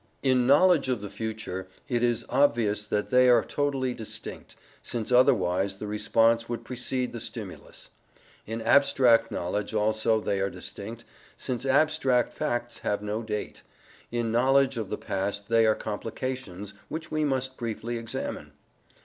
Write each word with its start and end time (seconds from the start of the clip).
In 0.23 0.47
knowledge 0.47 0.89
of 0.89 0.99
the 0.99 1.11
future, 1.11 1.67
it 1.87 2.01
is 2.01 2.25
obvious 2.27 2.87
that 2.87 3.11
they 3.11 3.29
are 3.29 3.45
totally 3.45 3.93
distinct, 3.93 4.55
since 4.81 5.11
otherwise 5.11 5.75
the 5.77 5.85
response 5.85 6.49
would 6.49 6.65
precede 6.65 7.13
the 7.13 7.19
stimulus. 7.19 7.91
In 8.47 8.63
abstract 8.63 9.29
knowledge 9.29 9.75
also 9.75 10.19
they 10.19 10.39
are 10.39 10.49
distinct, 10.49 11.05
since 11.37 11.67
abstract 11.67 12.33
facts 12.33 12.79
have 12.79 13.03
no 13.03 13.21
date. 13.21 13.61
In 14.11 14.31
knowledge 14.31 14.75
of 14.75 14.89
the 14.89 14.97
past 14.97 15.49
there 15.49 15.69
are 15.71 15.75
complications, 15.75 16.73
which 16.89 17.11
we 17.11 17.23
must 17.23 17.55
briefly 17.55 17.97
examine. 17.99 18.53